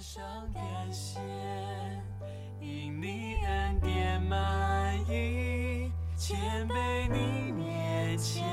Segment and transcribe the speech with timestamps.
[0.00, 1.18] 上感谢，
[2.60, 6.36] 因你恩典满溢，谦
[6.68, 8.44] 卑你面前，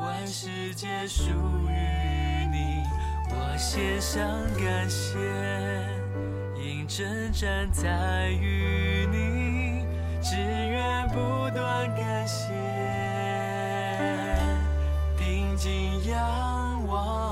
[0.00, 2.82] 万事皆属于你。
[3.30, 4.24] 我献上
[4.56, 5.18] 感谢，
[6.56, 9.84] 因征战在于你，
[10.22, 12.46] 只愿不断感谢，
[15.18, 17.27] 定睛仰望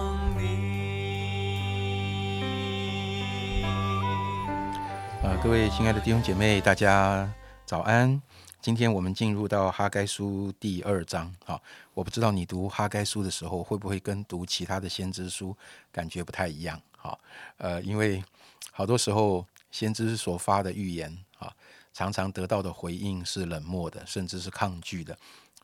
[5.43, 7.33] 各位亲爱的弟兄姐妹，大家
[7.65, 8.21] 早安。
[8.61, 11.33] 今天我们进入到哈该书第二章。
[11.45, 11.63] 好，
[11.95, 15.57] 我不知道你读哈该书的时候，会不会跟读其他的先知书
[15.93, 16.81] 感觉不太一样？
[16.97, 17.19] 好，
[17.59, 18.25] 呃，因为
[18.73, 21.53] 好多时候先知所发的预言啊，
[21.93, 25.17] 常常得到的回应是冷漠的，甚至是抗拒的，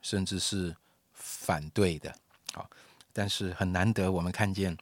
[0.03, 0.75] 甚至是
[1.13, 2.15] 反对的。
[2.53, 2.69] 好，
[3.13, 4.77] 但是很难得，我们看见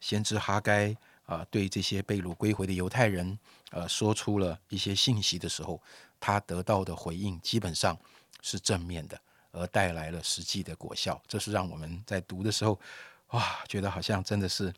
[0.00, 0.94] 先知哈该
[1.26, 3.38] 啊，对这些被掳归回的犹太人，
[3.70, 5.80] 呃，说出了一些信息的时候，
[6.20, 7.98] 他得到的回应基本上
[8.42, 9.18] 是正面的，
[9.52, 11.20] 而带来了实际的果效。
[11.26, 12.78] 这是让我们在读的时候，
[13.30, 14.72] 哇，觉得好像真的是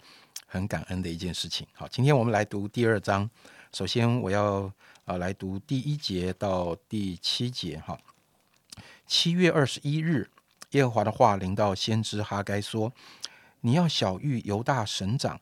[0.47, 1.67] 很感恩的一件事情。
[1.75, 3.29] 好，今天我们来读第二章。
[3.73, 4.73] 首先，我要
[5.05, 7.79] 啊来读第一节到第七节。
[7.81, 7.99] 哈，
[9.07, 10.31] 七月二十一日，
[10.71, 12.93] 耶和华的话临到先知哈该说
[13.61, 15.39] ：“你要小谕犹大省长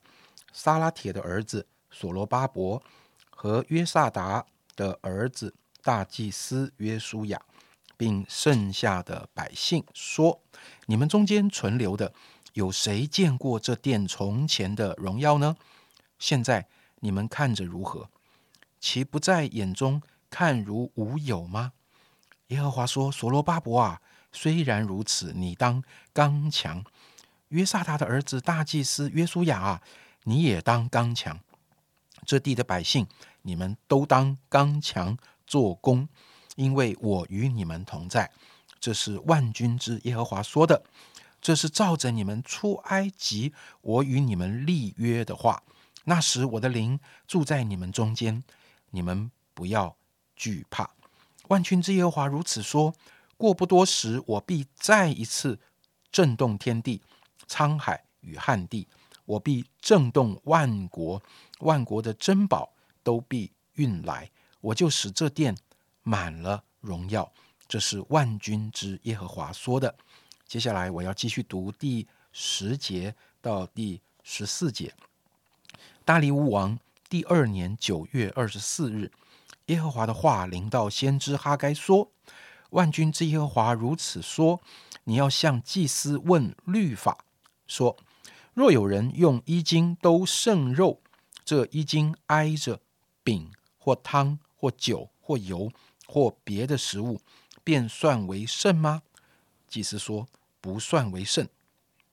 [0.55, 2.81] 撒拉铁的儿子所罗巴伯
[3.29, 5.53] 和约萨达的儿子
[5.83, 7.43] 大祭司约书亚，
[7.97, 10.41] 并剩下的百姓说：
[10.87, 12.15] 你们中间存留的，
[12.53, 15.57] 有谁见过这殿从前的荣耀呢？
[16.19, 16.69] 现在
[17.01, 18.09] 你们看着如何？
[18.81, 21.73] 其不在眼中看如无有吗？
[22.49, 25.83] 耶和华说：所罗巴伯啊，虽然如此，你当
[26.13, 26.85] 刚强。
[27.49, 29.83] 约萨达的儿子大祭司约书亚啊，
[30.25, 31.41] 你也当刚强。
[32.27, 33.07] 这地的百姓，
[33.43, 36.09] 你们都当刚强做工，
[36.57, 38.31] 因为我与你们同在。
[38.81, 40.85] 这是万军之耶和华说的。
[41.41, 43.53] 这是照着你们出埃及，
[43.83, 45.63] 我与你们立约的话。
[46.05, 48.43] 那时我的灵住在你们中间，
[48.91, 49.97] 你们不要
[50.35, 50.91] 惧怕。
[51.49, 52.95] 万军之耶和华如此说：
[53.37, 55.61] 过不多时，我必再一次
[56.11, 57.03] 震动天地、
[57.47, 58.89] 沧海与旱地，
[59.25, 61.23] 我必震动万国，
[61.61, 64.31] 万国的珍宝都必运来，
[64.61, 65.57] 我就使这殿
[66.03, 67.33] 满了荣耀。
[67.67, 69.95] 这是万军之耶和华说的。
[70.47, 74.95] 接下来我要继续读第十节到第十四节。
[76.05, 79.11] 大利乌王第二年九月二十四日，
[79.67, 82.11] 耶和华的话临到先知哈该说
[82.71, 84.61] ：“万军之耶和华如此说：
[85.05, 87.25] 你要向祭司问律法，
[87.67, 87.97] 说：
[88.55, 91.03] 若有人用一斤都剩肉，
[91.45, 92.81] 这一斤挨着
[93.23, 95.71] 饼或汤或酒或油
[96.07, 97.21] 或别的食物，
[97.63, 99.03] 便算为剩吗？”
[99.69, 100.29] 祭司说
[100.63, 101.49] ：“不算为剩。”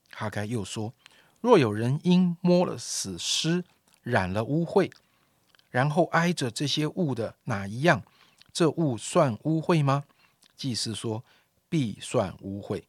[0.09, 0.93] 哈该又说
[1.39, 3.63] ：“若有人因摸了死尸，
[4.01, 4.91] 染了污秽，
[5.69, 8.03] 然后挨着这些物的哪一样，
[8.51, 10.05] 这物算污秽吗？”
[10.57, 11.23] 祭司说
[11.69, 12.83] ：“必算污秽。”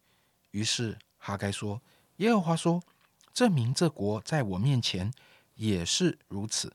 [0.52, 1.82] 于是哈该说
[2.16, 2.82] ：“耶和华说，
[3.32, 5.12] 这民这国在我面前
[5.54, 6.72] 也是如此，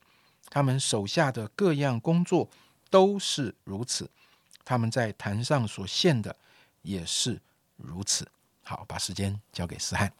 [0.50, 2.50] 他们手下的各样工作
[2.90, 4.10] 都是如此，
[4.64, 6.36] 他们在坛上所献的
[6.82, 7.42] 也是
[7.76, 8.28] 如此。”
[8.64, 10.12] 好，把时间交给思翰。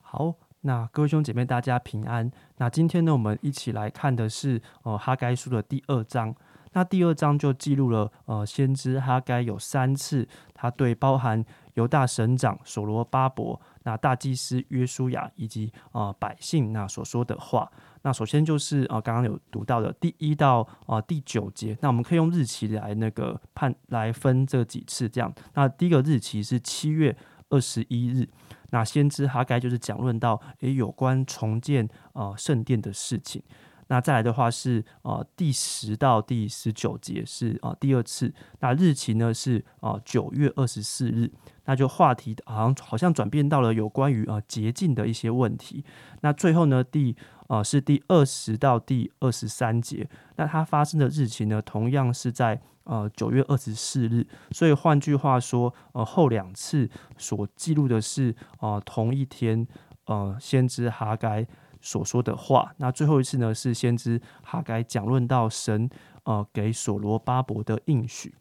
[0.00, 2.30] 好，那各位兄姐妹，大家平安。
[2.56, 6.34] 那今天呢，我们一起来看的是呃哈该书的第二章。
[6.72, 17.70] 那第二章就记录了呃先知哈该有三次他对包含犹大省长所罗巴伯、那大祭司约书亚以及啊百姓那所说的话。
[18.02, 21.76] 那首先就是呃刚刚有读到的第一到啊第九节。
[21.80, 25.32] 那我们可以用日期来那个判来分这几次这样。
[25.54, 27.16] 那第一个日期是七月。
[27.50, 28.26] 二十一日，
[28.70, 33.40] 那先知哈该就是讲论到诶有关重建呃圣殿的事情。
[33.88, 38.32] 那再来的话是呃第十到第十九节是啊第二次。
[38.60, 41.30] 那日期呢是啊九月二十四日。
[41.66, 45.84] 那就话题好像好像转变到了有关于啊洁净的一些问题。
[46.20, 47.16] 那最后呢第
[47.46, 50.08] 啊是第二十到第二十三节。
[50.36, 52.60] 那它发生的日期呢同样是在。
[52.86, 59.66] 呃，九月二十四日，所以换句话说，呃，后两次所记录的是呃同一天，
[60.04, 61.46] 呃，先知哈该
[61.84, 62.74] 所说的话。
[62.78, 65.88] 那最后一次呢，是先知哈该讲论到神
[66.24, 68.34] 呃给所罗巴伯的应许。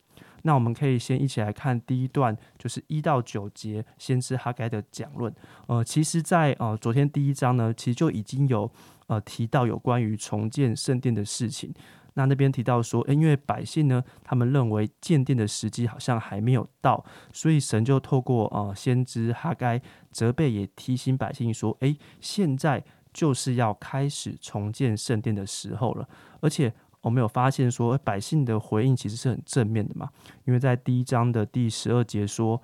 [0.45, 5.33] 那我们可以先一起来看第一段，就是一到九节，先知哈该的讲论。
[5.67, 8.69] 呃，其实，在呃昨天第一章呢，其实就已经有
[9.07, 11.73] 呃提到有关于重建圣殿的事情。
[12.15, 19.81] 那那边提到说，因为百姓呢，他们认为建殿的时机好像还没有到，所以神就透过呃先知哈该
[20.11, 26.07] 责备，也提醒百姓说，诶，现在就是要开始重建圣殿的时候了。
[26.41, 30.09] 而且我们有发现说，百姓的回应其实是很正面的嘛，
[30.45, 32.61] 因为在第一章的第十二节说。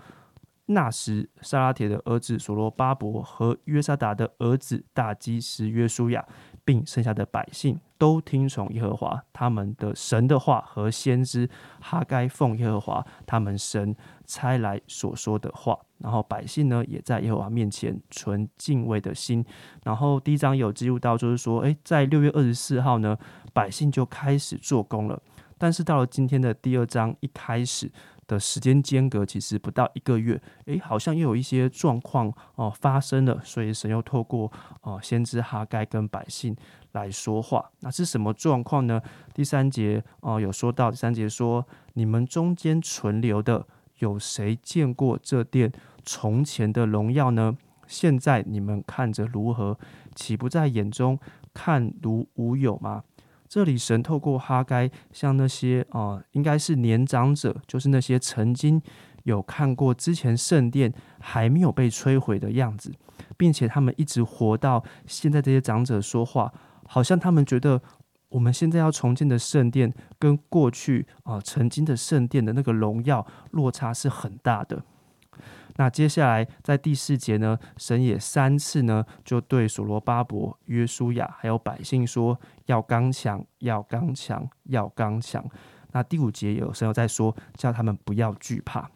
[0.72, 6.24] 那时，沙拉铁的儿子所罗巴伯和约沙达的儿子大基斯约书亚，
[6.69, 11.50] 并剩下的百姓都听从耶和华他们的神的话和先知
[11.81, 13.95] 哈该奉耶和华他们神
[14.27, 15.75] 差来所说的话。
[15.98, 19.44] 然后百姓呢，也在耶和华面前存敬畏的心。
[19.83, 23.18] 然后第一章有记录到，就是说，诶，在六月二十四号呢，
[23.51, 25.19] 百姓就开始做工了。
[25.57, 27.92] 但是到了今天的第二章一开始。
[28.30, 36.56] 的时间间隔其实不到一个月，诶，好像又有一些状况哦发生了，所以神又透过哦先知哈该跟百姓
[36.92, 37.72] 来说话。
[37.80, 39.02] 那是什么状况呢？
[39.34, 41.66] 第三节哦有说到，第三节说：
[41.96, 43.66] 你们中间存留的
[43.98, 45.72] 有谁见过这殿
[46.06, 47.58] 从前的荣耀呢？
[47.88, 49.75] 现在你们看着如何？
[50.14, 51.18] 岂不在眼中
[51.54, 53.04] 看如无有吗？
[53.50, 58.80] 这里神透过哈该向那些啊，应该是年长者，就是那些曾经
[59.24, 62.94] 有看过之前圣殿还没有被摧毁的样子，
[63.36, 65.42] 并且他们一直活到现在。
[65.42, 66.54] 这些长者说话，
[66.86, 67.81] 好像他们觉得
[68.28, 74.84] 我们现在要重建的圣殿跟过去啊曾经的圣殿的那个荣耀落差是很大的。
[75.80, 85.42] 那接下来在第四节呢，神也三次呢，就对所罗巴伯、约书亚还有百姓说：要刚强，要刚强，要刚强。
[85.94, 88.92] 那第五节有神有在说，叫他们不要惧怕。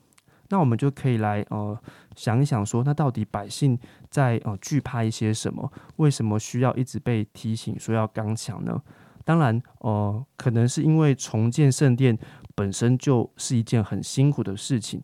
[0.49, 1.79] 那我们就可以来呃
[2.17, 3.79] 想一想说，那到底百姓
[4.09, 5.71] 在呃惧怕一些什么？
[5.95, 8.77] 为什么需要一直被提醒说要刚强呢？
[9.23, 12.19] 当然，呃，可能是因为重建圣殿
[12.53, 15.01] 本身就是一件很辛苦的事情。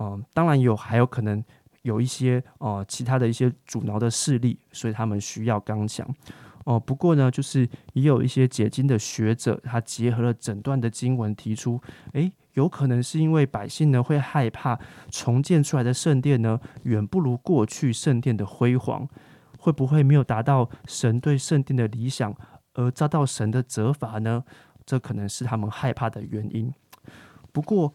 [0.00, 1.42] 嗯，当然有，还有可能
[1.82, 6.08] 有一些呃其他的一些阻挠的势力，所以他们需要刚强。
[6.64, 11.78] 哦，不过呢，就是也有一些解经的学者，他结合了整段的经文，提出，
[12.14, 14.78] 诶，有可能是因为百姓呢会害怕
[15.10, 19.06] 重建出来的圣殿呢，远不如过去圣殿的辉煌，
[19.58, 22.34] 会不会没有达到神对圣殿的理想，
[22.72, 24.42] 而遭到神的责罚呢？
[24.86, 26.72] 这可能是他们害怕的原因。
[27.52, 27.92] 不过，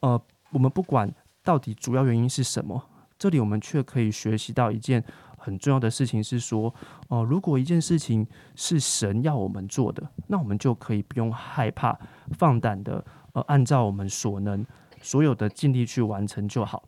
[0.00, 1.14] 呃，我们不管。
[1.48, 2.78] 到底主要原因是什么？
[3.18, 5.02] 这里我们却可以学习到一件
[5.38, 6.74] 很重要的事情，是说，
[7.08, 11.98] 哦，如果一件事情是神要我们做的，那我们就可以不用害怕，
[12.32, 13.02] 放胆的，
[13.32, 14.62] 呃，按照我们所能，
[15.00, 16.84] 所有的尽力去完成就好。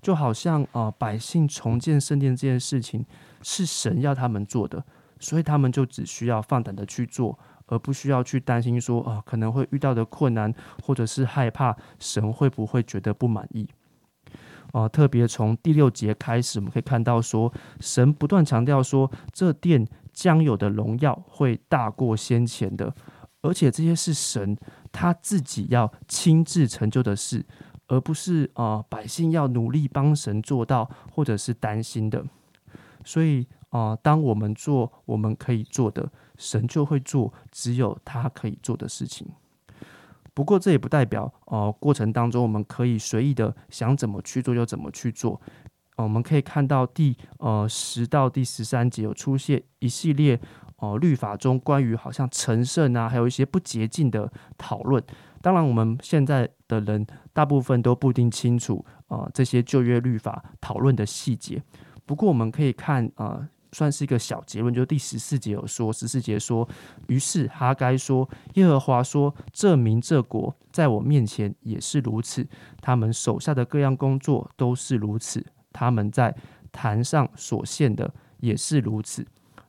[0.00, 3.04] 就好像，呃，百姓重建圣殿这件事情
[3.42, 4.82] 是神要他们做的，
[5.20, 13.68] 所以他们就只需要放胆的去做，而不需要去担心说，啊，可能会遇到的困难，或者是害怕神会不会觉得不满意。
[14.72, 22.94] 啊，特别从第六节开始，我们可以看到说，神不断强调说，这殿将有的荣耀会大过先前的，
[23.40, 24.56] 而且这些是神
[24.92, 27.44] 他自己要亲自成就的事，
[27.86, 32.24] 而不是啊百姓要努力帮神做到，或者是担心的。
[33.04, 39.26] 所以啊，当我们做我们可以做的，神就会做只有他可以做的事情。
[40.38, 45.40] 不过这也不代表，呃，过程当中我们可以随意的想怎么去做就怎么去做。
[45.96, 50.38] 我们可以看到第呃十到第十三节有出现一系列
[50.76, 55.02] 哦律法中关于好像成圣啊，还有一些不洁净的讨论。
[55.42, 61.60] 当然，我们现在的人大部分都不一定清楚啊这些旧约律法讨论的细节。
[62.06, 63.48] 不过我们可以看啊。
[63.72, 66.68] 算是一个小结论，就是第十四节有说，十四节说，
[67.08, 72.46] 于是哈该说，耶和华说，这民这国在我面前也是如此，
[72.80, 76.34] 他们手下的各样工作都是如此，他们在
[76.72, 79.26] 坛上所献的也是如此。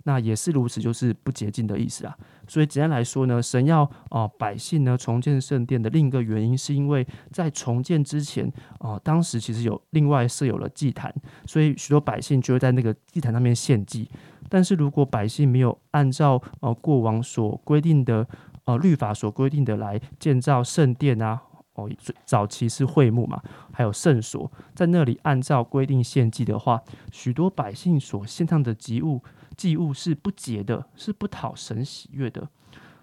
[0.10, 2.18] 那也是如此，就是不洁净的意思啊。
[2.48, 11.14] 所以简单来说呢，神要啊百姓呢重建圣殿的另一个原因，是因为在重建之前啊，当时其实有另外设有了祭坛，
[11.46, 14.10] 所以许多百姓就会在那个祭坛上面献祭。
[14.50, 18.28] 但是如果百姓没有按照呃过往所规定的
[18.66, 21.40] 呃律法所规定的来建造圣殿啊，
[21.76, 21.88] 哦
[22.26, 23.40] 早期是会幕嘛，
[23.72, 29.22] 还有圣所，在那里按照规定献祭的话，许多百姓所献上的祭物。
[29.60, 32.48] 祭物是不洁的，是不讨神喜悦的。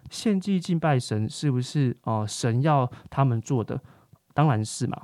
[0.09, 2.25] 献祭敬拜神，是不是哦？
[2.27, 3.79] 神要他们做的，
[4.33, 5.03] 当然是嘛。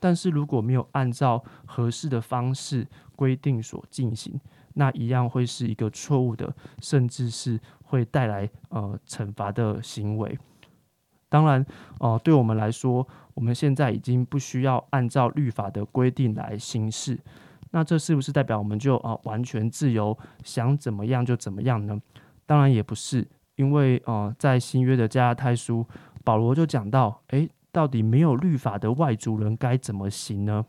[0.00, 4.40] 但是如果没有按照合适的方式规定所进行，
[4.72, 10.38] 那一样会是一个错误的，甚至是会带来呃惩罚的行为。
[11.28, 11.66] 当然，
[11.98, 17.18] 呃，对我们来说，我们现在已经不需要按照律法的规定来行事。
[17.76, 22.00] 那这是不是代表我们就啊完全自由，想怎么样就怎么样呢？
[22.46, 23.26] 当然也不是，
[23.56, 25.84] 因为呃，在新约的加拉太书，
[26.22, 30.64] 保罗就讲到，诶，到底没有律法的外族人该怎么行呢？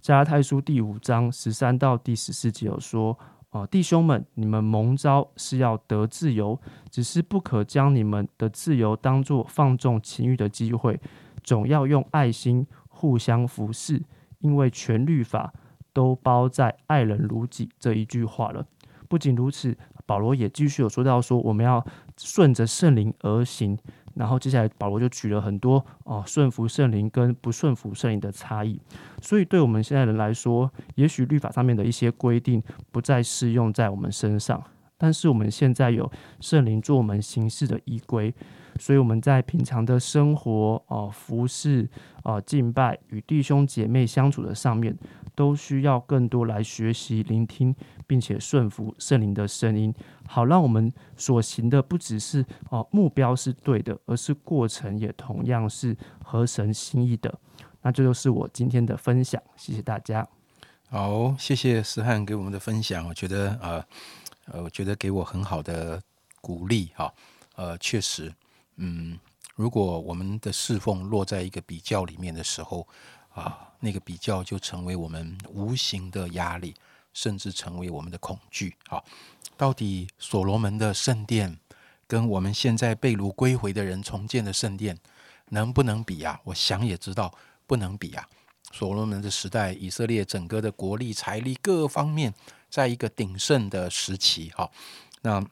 [0.00, 3.18] 加拉太书第五章十三到第十四节有说，
[3.50, 6.58] 啊，弟兄们，你们蒙召是要得自由，
[6.90, 10.98] 只是不可将你们的自由当作放纵情欲的机会，
[11.44, 14.02] 总要用爱心互相服侍，
[14.38, 15.52] 因为全律法。
[15.98, 18.64] 都包在“爱人如己”这一句话了。
[19.08, 19.76] 不仅如此，
[20.06, 21.84] 保罗也继续有说到说，我们要
[22.16, 23.76] 顺着圣灵而行。
[24.14, 28.80] 然后接下来，保罗就举了很多哦，顺服圣灵跟不顺服圣灵的差异。
[29.20, 32.62] 所以，对我们现在人来说，也许律法上面的一些规定
[32.92, 34.62] 不再适用在我们身上，
[34.96, 38.32] 但是我们现在有圣灵做我们行事的依归。
[38.80, 41.88] 所以我们在平常的生活、哦服饰、
[42.22, 44.96] 哦敬拜与弟兄姐妹相处的上面，
[45.38, 47.72] 都需要更多来学习、聆听，
[48.08, 49.94] 并且顺服圣灵的声音，
[50.26, 57.32] 好让我们所行的不只是哦目标是对的，而是过程也同样是合神心意的。
[57.82, 60.26] 那这就是我今天的分享，谢谢大家。
[60.90, 63.84] 好，谢谢思翰给我们的分享，我觉得呃
[64.46, 66.02] 呃，我觉得给我很好的
[66.40, 67.14] 鼓励哈，
[67.54, 68.34] 呃，确实。
[68.74, 69.16] 嗯，
[69.54, 72.88] 如果我们的侍奉落在一个比较里面的时候，
[73.30, 76.74] 啊，那个比较就成为我们无形的压力，
[77.12, 78.74] 甚至成为我们的恐惧。
[78.86, 79.04] 好，
[79.56, 81.58] 到底所罗门的圣殿
[82.06, 84.98] 跟我们现在被掳归回的人重建的圣殿
[85.50, 86.40] 能不能比啊？
[86.44, 87.32] 我想也知道
[87.66, 88.28] 不能比啊。
[88.72, 92.34] 所罗门的时代，以色列整个的国力、财力各方面
[92.68, 94.52] 在一个鼎盛的时期。
[94.54, 94.70] 好，
[95.22, 95.44] 那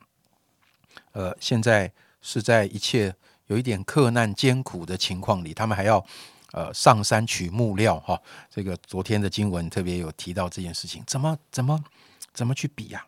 [1.13, 1.93] 呃，现在。
[2.23, 3.15] 是在一切
[3.47, 6.05] 有一点克难艰苦的情况里，他们还要
[6.57, 8.21] 呃上山取木料哈。
[8.51, 11.85] 这个昨天的经文特别有提到这件事情，怎么怎么
[12.33, 13.07] 怎么去比呀？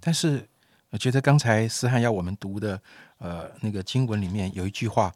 [0.00, 0.46] 但是
[0.90, 2.80] 我觉得刚才思翰要我们读的
[3.18, 5.12] 呃那个经文里面有一句话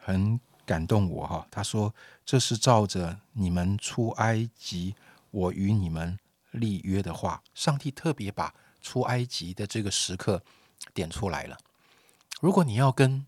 [0.00, 1.46] 很感动我哈。
[1.50, 4.94] 他说：“这是照着你们出埃及，
[5.30, 6.18] 我与你们
[6.52, 10.42] 立约的话。”上帝特别把出埃及的这个时刻
[10.94, 11.58] 点出来了。
[12.40, 13.26] 如果你要跟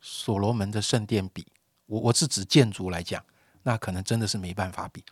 [0.00, 1.46] 所罗门的圣殿比，
[1.92, 3.22] 我我是指建筑来讲，
[3.64, 5.04] 那可能真的是没办法比。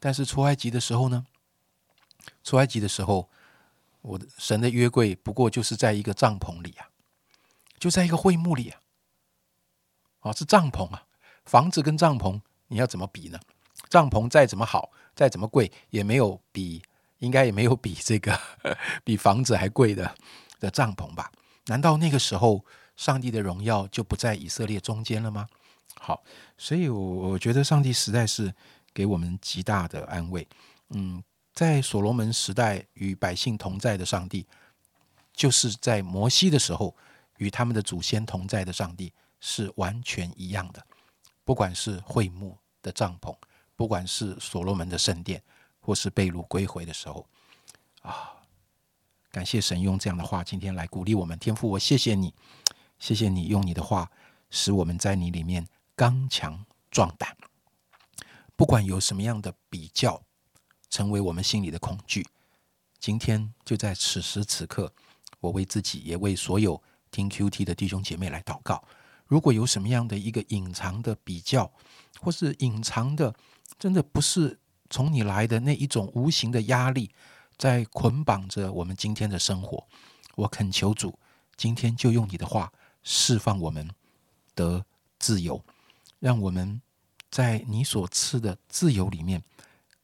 [0.00, 1.24] 但是出埃及的时候呢？
[2.42, 3.30] 出埃及的时候，
[4.02, 6.90] 我的神的约柜不过就是在一个帐篷里啊，
[7.78, 8.80] 就在一个会幕里啊。
[10.22, 11.04] 哦，是帐篷啊，
[11.44, 13.38] 房子跟帐篷你要怎么比呢？
[13.88, 16.82] 帐篷再怎么好，再怎么贵，也没有比，
[17.18, 18.36] 应该也没有比这个
[19.04, 20.12] 比房子还贵的
[20.58, 21.30] 的帐篷吧。
[21.66, 22.64] 难道那个时候
[22.96, 25.46] 上帝的荣耀就不在以色列中间了吗？
[25.94, 26.22] 好，
[26.58, 26.98] 所以，我
[27.30, 28.54] 我觉得上帝实在是
[28.92, 30.46] 给我们极大的安慰。
[30.90, 34.46] 嗯，在所罗门时代与百姓同在的上帝，
[35.32, 36.94] 就是在摩西的时候
[37.38, 40.86] 与他们的祖先同在的上帝是完全一样的。
[41.44, 43.34] 不管是会幕的帐篷，
[43.74, 45.42] 不管是所罗门的圣殿，
[45.80, 47.26] 或是被掳归回的时候，
[48.02, 48.32] 啊。
[49.32, 52.32] 感谢神用这样的话今天来鼓励我们，天父，我谢谢你，
[52.98, 54.10] 谢谢你用你的话
[54.48, 55.66] 使我们在你里面
[55.96, 57.36] 刚强壮胆。
[58.54, 60.22] 不管有什么样的比较，
[60.90, 62.24] 成为我们心里的恐惧，
[62.98, 64.92] 今天就在此时此刻，
[65.40, 68.84] 我为自己也为所有听 Q T 的弟兄姐妹来祷告。
[69.26, 71.72] 如果有什么样的一个隐藏的比较，
[72.20, 73.34] 或是隐藏的，
[73.78, 77.10] 真的不是从你来的那一种无形的压力。
[77.58, 79.86] 在捆绑着我们今天的生活，
[80.34, 81.18] 我恳求主，
[81.56, 82.70] 今天就用你的话
[83.02, 83.90] 释放我们
[84.54, 84.84] 得
[85.18, 85.64] 自由，
[86.18, 86.80] 让我们
[87.30, 89.42] 在你所赐的自由里面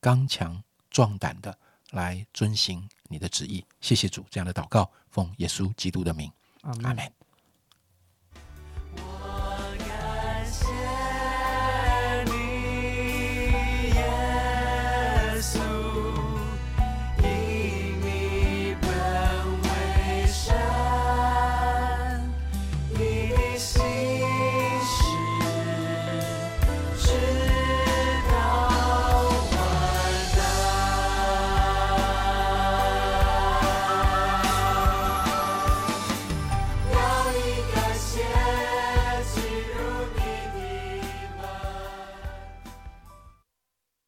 [0.00, 1.56] 刚强壮胆的
[1.90, 3.64] 来遵行你的旨意。
[3.80, 6.30] 谢谢主，这样的祷告奉耶稣基督的名，
[6.62, 7.21] 阿门。